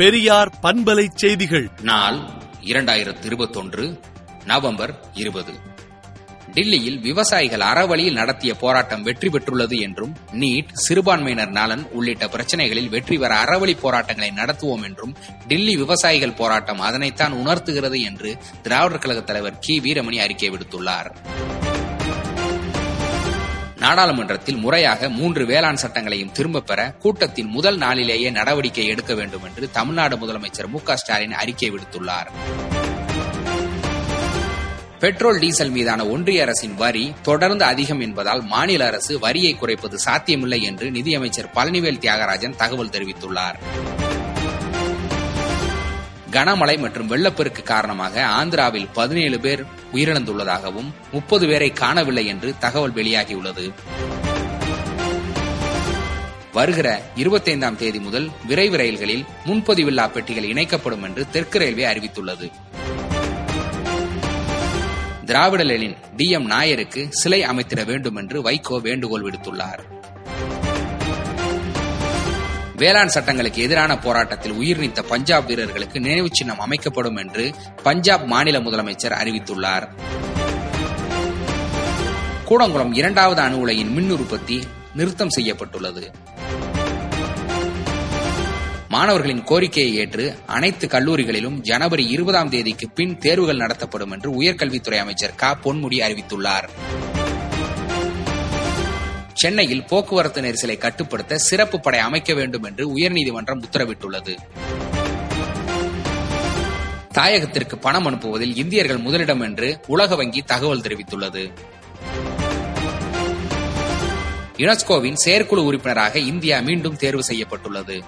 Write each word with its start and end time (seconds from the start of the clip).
பெரியார் 0.00 0.52
பண்பலை 0.62 1.08
செய்திகள். 1.14 1.70
நாள் 1.82 2.18
இரண்டாயிரத்து 2.64 3.24
இருபத்தொன்று 3.24 4.00
நவம்பர் 4.44 4.94
இருபது. 5.14 5.52
டில்லியில் 6.54 6.98
விவசாயிகள் 6.98 7.60
அறவழியில் 7.60 8.12
நடத்திய 8.12 8.54
போராட்டம் 8.54 9.02
வெற்றி 9.02 9.28
பெற்றுள்ளது 9.28 9.80
என்றும் 9.80 10.16
நீட் 10.32 10.72
சிறுபான்மையினர் 10.72 11.48
நலன் 11.48 11.88
உள்ளிட்ட 11.90 12.26
பிரச்சனைகளில் 12.26 12.88
வெற்றி 12.88 13.18
பெற 13.18 13.34
அறவழி 13.34 13.78
போராட்டங்களை 13.80 14.32
நடத்துவோம் 14.36 14.84
என்றும் 14.84 15.16
டில்லி 15.48 15.76
விவசாயிகள் 15.76 16.32
போராட்டம் 16.32 16.80
அதனைத்தான் 16.80 17.30
உணர்த்துகிறது 17.30 18.00
என்று 18.00 18.36
திராவிடர் 18.62 18.98
கழக 18.98 19.20
தலைவர் 19.20 19.58
கி. 19.58 19.80
வீரமணி 19.80 20.16
அறிக்கை 20.16 20.50
விடுத்துள்ளார். 20.50 21.16
நாடாளுமன்றத்தில் 23.90 24.56
முறையாக 24.56 25.08
மூன்று 25.08 25.46
வேளாண் 25.46 25.78
சட்டங்களையும் 25.82 26.32
திரும்பப் 26.32 26.66
பெற 26.66 26.94
கூட்டத்தின் 26.98 27.46
முதல் 27.46 27.76
நாளிலேயே 27.76 28.30
நடவடிக்கை 28.30 28.86
எடுக்க 28.86 29.14
வேண்டும் 29.14 29.42
என்று 29.42 29.70
தமிழ்நாடு 29.70 30.16
முதலமைச்சர் 30.16 30.66
மு 30.66 30.78
ஸ்டாலின் 30.94 31.32
அறிக்கை 31.32 31.70
விடுத்துள்ளார். 31.70 32.26
பெட்ரோல் 34.98 35.38
டீசல் 35.38 35.70
மீதான 35.70 36.06
ஒன்றிய 36.06 36.42
அரசின் 36.42 36.74
வரி 36.74 37.12
தொடர்ந்து 37.22 37.64
அதிகம் 37.64 38.00
என்பதால் 38.00 38.42
மாநில 38.42 38.86
அரசு 38.86 39.18
வரியை 39.18 39.54
குறைப்பது 39.54 39.98
சாத்தியமில்லை 39.98 40.62
என்று 40.62 40.90
நிதியமைச்சர் 40.90 41.50
பழனிவேல் 41.54 41.98
தியாகராஜன் 41.98 42.56
தகவல் 42.56 42.88
தெரிவித்துள்ளார். 42.88 43.54
கனமழை 46.30 46.78
மற்றும் 46.78 47.06
வெள்ளப்பெருக்கு 47.06 47.62
காரணமாக 47.62 48.24
ஆந்திராவில் 48.24 48.88
பதினேழு 48.92 49.40
பேர் 49.40 49.64
உயிரிழந்துள்ளதாகவும் 49.92 50.90
முப்பது 51.12 51.46
பேரை 51.46 51.72
காணவில்லை 51.72 52.26
என்று 52.26 52.58
தகவல் 52.58 52.92
வெளியாகியுள்ளது. 52.92 53.72
வருகிற 56.52 57.02
இருபத்தைந்தாம் 57.16 57.76
தேதி 57.76 58.00
முதல் 58.00 58.30
விரைவு 58.46 58.76
ரயில்களில் 58.76 59.24
முன்பதிவில்லா 59.46 60.10
பெட்டிகள் 60.10 60.44
இணைக்கப்படும் 60.44 61.02
என்று 61.02 61.30
தெற்கு 61.30 61.58
ரயில்வே 61.58 61.84
அறிவித்துள்ளது. 61.84 62.50
திராவிட 65.24 65.62
லெனின் 65.62 65.96
டி 66.16 66.30
எம் 66.30 66.50
நாயருக்கு 66.50 67.08
சிலை 67.10 67.42
அமைத்திட 67.42 67.86
வேண்டும் 67.86 68.16
என்று 68.16 68.42
வைகோ 68.42 68.80
வேண்டுகோள் 68.80 69.22
விடுத்துள்ளார். 69.22 69.99
வேளாண் 72.80 73.08
சட்டங்களுக்கு 73.08 73.62
எதிரான 73.62 73.98
போராட்டத்தில் 73.98 74.52
உயிர் 74.52 74.80
நீத்த 74.80 75.02
பஞ்சாப் 75.02 75.46
வீரர்களுக்கு 75.46 76.00
நினைவு 76.00 76.28
சின்னம் 76.32 76.60
அமைக்கப்படும் 76.60 77.16
என்று 77.16 77.54
பஞ்சாப் 77.82 78.24
மாநில 78.24 78.60
முதலமைச்சர் 78.60 79.16
அறிவித்துள்ளார். 79.22 79.88
கூடங்குளம் 82.48 82.96
இரண்டாவது 82.96 83.40
அணு 83.40 83.58
உலையின் 83.58 83.92
மின் 83.92 84.10
உற்பத்தி 84.10 84.62
நிறுத்தம் 84.94 85.30
செய்யப்பட்டுள்ளது. 85.30 86.12
மாணவர்களின் 88.88 89.44
கோரிக்கையை 89.44 89.94
ஏற்று 89.94 90.38
அனைத்து 90.46 90.86
கல்லூரிகளிலும் 90.86 91.60
ஜனவரி 91.60 92.08
இருபதாம் 92.08 92.50
தேதிக்கு 92.50 92.88
பின் 92.88 93.18
தேர்வுகள் 93.18 93.56
நடத்தப்படும் 93.56 94.10
என்று 94.10 94.42
உயர்கல்வித்துறை 94.42 94.98
அமைச்சர் 94.98 95.34
க. 95.34 95.56
பொன்முடி 95.64 95.98
அறிவித்துள்ளார். 95.98 96.68
சென்னையில் 99.40 99.84
போக்குவரத்து 99.84 100.40
நெரிசலை 100.40 100.78
கட்டுப்படுத்த 100.78 101.38
சிறப்பு 101.38 101.80
படை 101.80 101.98
அமைக்க 101.98 102.34
வேண்டும் 102.34 102.62
என்று 102.62 102.96
உயர்நீதிமன்றம் 102.96 103.62
உத்தரவிட்டுள்ளது. 103.70 104.36
தாயகத்திற்கு 107.14 107.74
பணம் 107.74 108.10
அனுப்புவதில் 108.10 108.56
இந்தியர்கள் 108.56 108.96
முதலிடம் 108.96 109.40
என்று 109.40 109.80
உலக 109.86 110.16
வங்கி 110.16 110.42
தகவல் 110.42 110.80
தெரிவித்துள்ளது. 110.80 111.52
யுனெஸ்கோவின் 114.56 115.14
செயற்குழு 115.14 115.64
உறுப்பினராக 115.64 116.18
இந்தியா 116.18 116.60
மீண்டும் 116.60 116.96
தேர்வு 116.96 117.24
செய்யப்பட்டுள்ளது. 117.24 118.02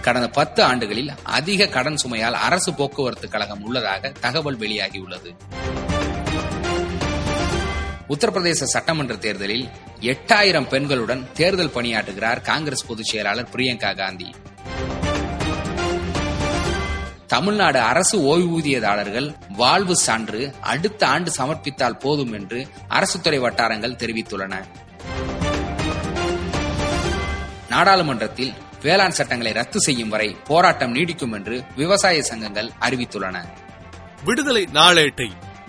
கடந்த 0.00 0.28
பத்து 0.28 0.62
ஆண்டுகளில் 0.62 1.10
அதிக 1.22 1.66
கடன் 1.66 1.98
சுமையால் 2.04 2.32
அரசு 2.32 2.74
போக்குவரத்து 2.74 3.28
கழகம் 3.28 3.62
உள்ளதாக 3.62 4.12
தகவல் 4.20 4.58
வெளியாகியுள்ளது. 4.58 5.36
உத்தரப்பிரதேச 8.08 8.62
சட்டமன்ற 8.64 9.16
தேர்தலில் 9.16 9.68
எட்டாயிரம் 10.00 10.68
பெண்களுடன் 10.68 11.32
தேர்தல் 11.32 11.74
பணியாற்றுகிறார் 11.74 12.40
காங்கிரஸ் 12.40 12.86
பொதுச் 12.86 13.04
செயலாளர் 13.04 13.48
பிரியங்கா 13.52 13.96
காந்தி. 13.96 14.34
தமிழ்நாடு 17.26 17.78
அரசு 17.78 18.20
ஓய்வூதியதாளர்கள் 18.20 19.34
வாழ்வு 19.48 19.96
சான்று 19.96 20.54
அடுத்த 20.60 21.06
ஆண்டு 21.06 21.30
சமர்ப்பித்தால் 21.36 21.98
போதும் 21.98 22.32
என்று 22.32 22.66
அரசுத்துறை 22.88 23.40
வட்டாரங்கள் 23.40 23.94
தெரிவித்துள்ளன. 23.94 24.64
நாடாளுமன்றத்தில் 27.68 28.52
வேளாண் 28.82 29.10
சட்டங்களை 29.10 29.52
ரத்து 29.52 29.80
செய்யும் 29.80 30.08
வரை 30.08 30.36
போராட்டம் 30.44 30.94
நீடிக்கும் 30.94 31.32
என்று 31.32 31.64
விவசாய 31.76 32.22
சங்கங்கள் 32.22 32.70
அறிவித்துள்ளன. 32.80 33.44
விடுதலை 34.24 34.68
நாளேட்டை 34.72 35.30